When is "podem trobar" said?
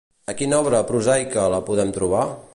1.69-2.25